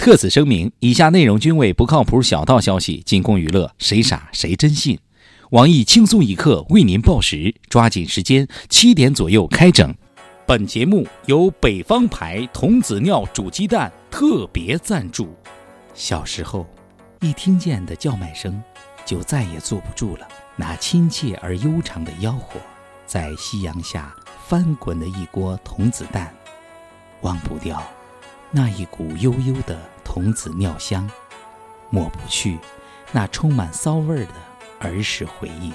[0.00, 4.98] 特此声明，以下内容均为不靠谱小道消息，仅供娱乐，谁傻谁真信。
[5.50, 9.94] 网易轻松一刻为您报时，抓紧时间，七点左右开整。
[10.46, 15.36] 本节目由北方牌童子尿煮鸡蛋特别赞助。
[15.92, 16.66] 小时候，
[17.20, 18.58] 一听见的叫卖声，
[19.04, 20.26] 就再也坐不住了。
[20.56, 22.58] 那亲切而悠长的吆喝，
[23.04, 24.16] 在夕阳下
[24.48, 26.34] 翻滚的一锅童子蛋，
[27.20, 27.82] 忘不掉。
[28.52, 31.08] 那一股悠悠的童子尿香，
[31.88, 32.58] 抹不去
[33.12, 34.34] 那充满骚味儿的
[34.80, 35.72] 儿时回忆，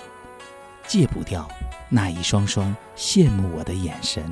[0.85, 1.47] 戒不掉
[1.89, 4.23] 那一双双羡慕我的眼神。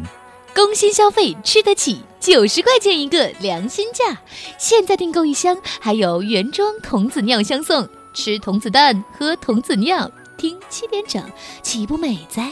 [0.54, 4.22] 工薪消费吃得起，九十块钱一个良心价。
[4.60, 7.88] 现在订购一箱，还有原装童子尿香送。
[8.14, 11.24] 吃童子蛋，喝童子尿，听七点整，
[11.64, 12.52] 岂不美哉？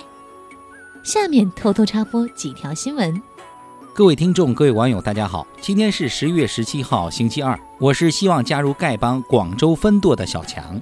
[1.03, 3.21] 下面偷偷插播几条新闻。
[3.93, 5.45] 各位听众，各位网友，大家好！
[5.59, 7.59] 今天是十月十七号，星期二。
[7.77, 10.81] 我是希望加入丐帮广州分舵的小强。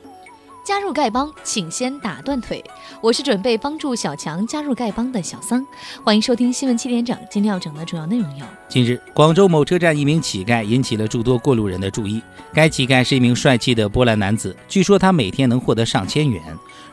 [0.63, 2.63] 加入丐帮，请先打断腿。
[3.01, 5.66] 我是准备帮助小强加入丐帮的小桑。
[6.03, 7.17] 欢迎收听新闻七点整。
[7.31, 12.21] 今天要整的主要内容有：近日，广州某车站一名乞丐引起了诸多过路人的注意。
[12.53, 16.44] 该乞丐是一名帅气的波兰男子，据说他每天能获得上千元。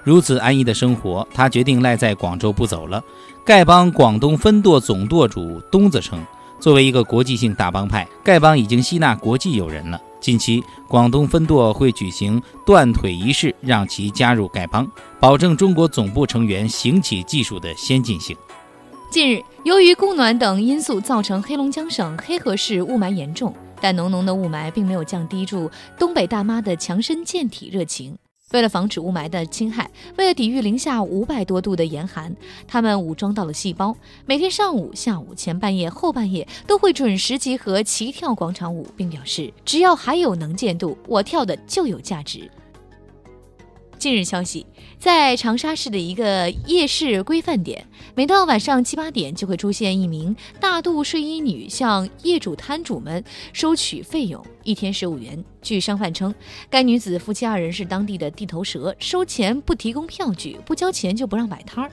[0.06, 3.02] 如此安逸的生活，他决定赖在广州不走了。
[3.44, 6.24] 丐帮广东分舵总舵主东子称，
[6.60, 10.00] 作为一个国际性大帮派，丐帮已经吸纳国际友人了。
[10.20, 18.36] 近期，广东分舵会举行断腿仪式，让其加入丐帮，保证中国总部成员行乞技术的先进性。
[19.10, 28.16] 近日，由于供暖等因素，造成黑龙江省黑河市雾霾严重，但浓浓的雾霾并没有降低住东北大妈的强身健体热情。
[28.52, 32.34] 为了防止雾霾的侵害，为了抵御零下五百多度的严寒，
[32.68, 42.48] 他们武装到了细胞，每天上午、下午、前半夜、后半夜都会准时集合齐跳广场舞，并表示只要还有能见度，我跳的就有价值。
[43.98, 44.66] 近日消息，
[44.98, 55.42] 在长沙市的一个夜市规范点，每到晚上七八点，就会出现一名大肚睡衣女向业主摊主们收取费用，一天十五元。
[55.62, 56.34] 据商贩称，
[56.68, 61.90] 该女子夫妻二人是当地的地头蛇，收钱不提供票据，不交钱就不让摆摊儿。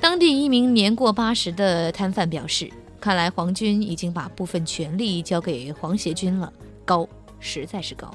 [0.00, 2.68] 当地一名年过八十的摊贩表示
[3.00, 6.52] ：“看来皇军已经把部分权力交给皇协军了，
[6.84, 8.12] 高，实在是高。”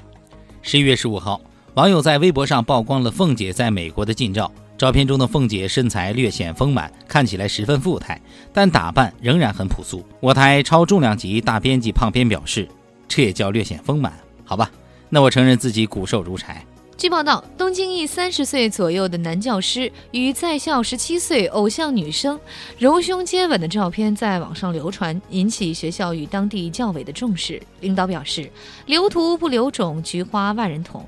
[0.60, 1.40] 十一月十五号。
[1.74, 4.48] 网友在微博上曝光了凤姐在美国的近照，
[4.78, 8.20] 照片中的凤姐身材略显丰满，看起来十分富态，
[8.52, 10.04] 但打扮仍然很朴素。
[10.20, 12.68] 我台超重量级大编辑胖编表示
[13.08, 14.12] ：“这也叫略显丰满？
[14.44, 14.70] 好吧，
[15.08, 16.64] 那我承认自己骨瘦如柴。”
[16.96, 22.38] 据报道，东京一三十岁左右的男教师与在校十七岁偶像女生
[22.78, 27.60] 揉胸接吻的照片在网上流传，引起学校与当地教委的重视。
[27.80, 28.48] 领导表示
[28.86, 31.04] ：“留图不留种，菊花万人捅。”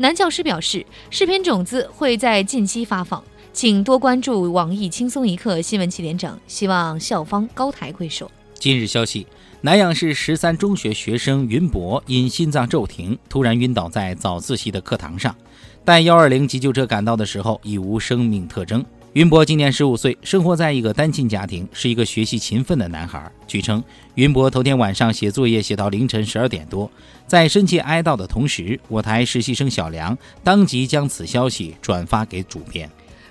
[0.00, 3.22] 男教师表示，视频种子会在近期发放，
[3.52, 8.30] 请多关注网易轻松一刻新闻七点整，希望校方高抬贵手。
[8.54, 9.26] 今日消息，
[9.60, 15.36] 南阳市十三中学学生云博因心脏骤停，突然晕倒在早自习的课堂上，
[15.84, 18.82] 待幺二零急救车赶到的时候，已无生命特征。
[19.14, 23.20] 云博今年十五岁，生活在一个单亲家庭，是一个学习勤奋的男孩。
[23.44, 23.82] 据称，
[24.14, 26.88] 云博头天晚上写作业写到凌晨十二点多，
[27.26, 32.88] 在深切哀悼的同时，我台实习生小梁当即将此消息转发给主编。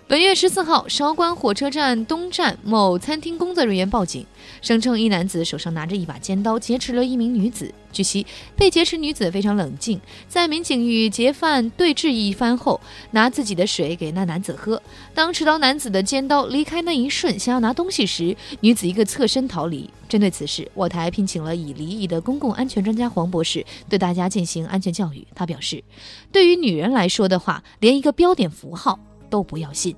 [0.09, 4.25] 本月十四号，韶关火车站东站某餐厅工作人员报警，
[4.59, 7.71] 声称一男子手上拿着一把尖刀劫持了一名女子。
[7.93, 8.25] 据悉，
[8.55, 12.81] 被劫持女子非常冷静，在民警与劫犯对峙一番后，
[13.11, 14.81] 拿自己的水给那男子喝。
[15.13, 19.87] 当持刀男子的尖刀离开那一瞬，想要拿东西时，女子一个侧身逃离。
[20.07, 25.27] 针对此事，我台聘请了已离异的公共安全专家黄博士，对大家进行安全教育。
[25.35, 25.83] 他表示，
[26.31, 28.99] 对于女人来说的话，连一个标点符号。
[29.29, 29.95] 都不要信。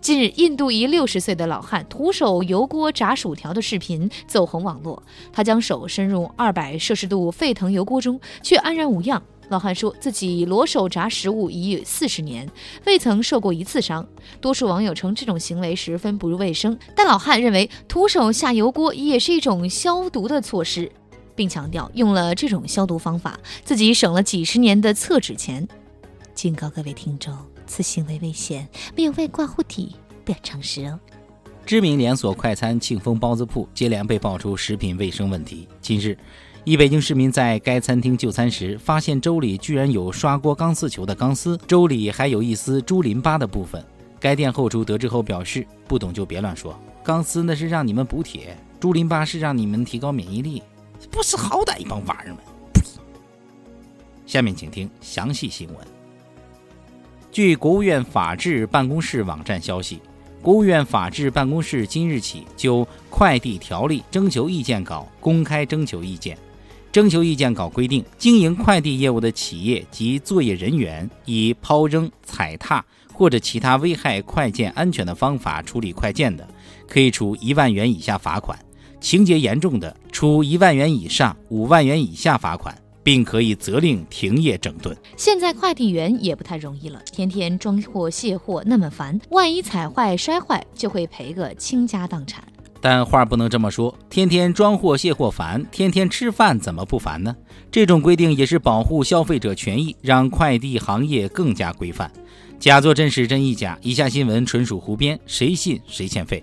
[0.00, 5.02] 近日，印度一六十岁的老汉徒手油锅炸薯条的视频走红网络。
[5.32, 9.20] 他将手伸入二百摄氏度沸腾油锅中，却安然无恙。
[9.48, 12.48] 老汉说自己裸手炸食物已有四十年，
[12.84, 14.06] 未曾受过一次伤。
[14.40, 20.90] 多数网友称这种行为十分不卫生，但老汉认为徒手下油锅也是一种消毒的措施，
[21.34, 25.66] 并强调用了这种消毒方法，自己省了几十年的厕纸钱。
[26.34, 27.55] 警告各位听众。
[27.66, 30.98] 此行为危险，没有外挂护体，不要尝试哦。
[31.64, 35.66] 知名连锁快餐庆丰包子铺接连被爆出食品卫生问题。
[35.80, 36.16] 近日，
[36.62, 43.84] 一北京市民在该餐厅就餐时，发现粥里居然有刷锅钢丝球的钢丝，粥里还有一丝猪淋巴的部分。
[44.20, 50.62] 该店后厨得知后表示：“不懂就别乱说，钢丝那是让你们补铁，猪淋巴是让你们提高免疫力，
[51.10, 52.38] 不识好歹一帮娃儿们。”
[54.24, 55.95] 下面请听详细新闻。
[57.36, 60.00] 据国务院法制办公室网站消息，
[60.40, 66.38] 国务院法制办公室今日起就快递条例征求意见稿公开征求意见。
[66.90, 76.48] 征求意见稿规定，经营快递业务的企业及作业人员以抛扔、踩踏或者其他危害快件安全的方法处理快件的，
[76.88, 78.56] 可以处一万元以下罚款；
[78.98, 82.74] 情节严重的，处一万元以上五万元以下罚款。
[83.06, 84.96] 并可以责令停业整顿。
[85.16, 92.42] 现在快递员也不太容易了，天天装货卸货那么烦，万一踩坏摔坏，就会赔个倾家荡产。
[92.80, 97.36] 但话不能这么说，天天装货卸货烦，天天吃饭怎么不烦呢？
[97.70, 102.10] 这种规定也是保护消费者权益，让快递行业更加规范。
[102.58, 106.42] 假作真时真亦假，以下新闻纯属胡编，谁信谁欠费。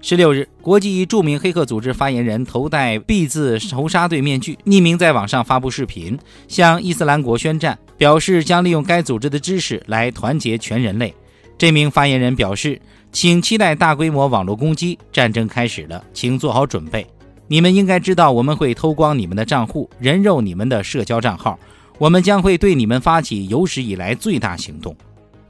[0.00, 6.16] 十六日，国际著名黑客组织发言人头戴 B 字仇杀队面具，匿名在网上发布视频，
[6.46, 11.12] 向伊斯兰国宣战，表示将利用该组织的知识来团结全人类。
[11.58, 12.80] 这名发言人表示
[13.10, 17.04] ：“请期待大规模网络攻击，战争开始了，请做好准备。
[17.48, 21.58] 你们应该知道，我们会偷光你们的账户，人肉你们的社交账号，
[21.98, 24.96] 我们将会对你们发起有史以来最大行动。”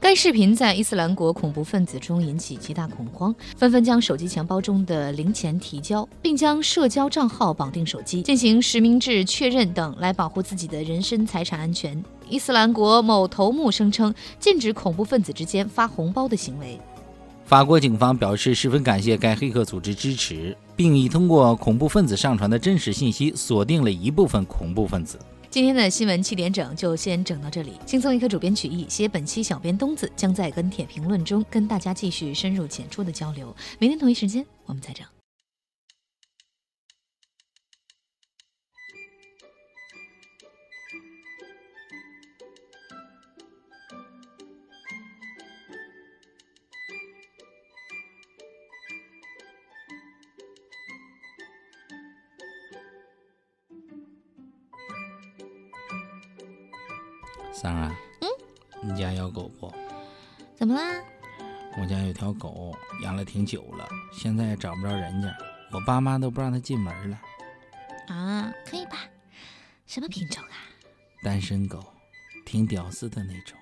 [0.01, 12.01] 该视频在伊斯兰国恐怖分子中引起极大恐慌，纷纷将手机钱包中的零钱提交，并将社交账号绑定手机，进行实名制确认等，来保护自己的人身财产安全。
[12.29, 16.79] 伊斯兰国某头目声称，禁止恐怖分子之间发红包的行为。
[17.45, 25.19] 法国警方表示十分感谢该黑客组织支持，并已通过恐怖分子上传的真实信息锁定了一部分恐怖分子。
[25.51, 27.73] 今天的新闻七点整就先整到这里。
[27.83, 33.55] 轻松一刻主编曲艺写本期小编东子将在跟帖评论中跟大家继续深入浅出的交流。
[33.79, 35.18] 明天同一时间我们再整。
[57.51, 58.27] 三儿，嗯，
[58.81, 59.73] 你家有狗不？
[60.55, 61.01] 怎么啦？
[61.81, 65.27] 我家有条狗，养了挺久了，现在也找不着人家，
[65.71, 67.21] 我爸妈都不让它进门了。
[68.07, 68.97] 啊，可以吧？
[69.85, 70.55] 什么品种啊？
[71.23, 71.83] 单身狗，
[72.45, 73.57] 挺屌丝的那种。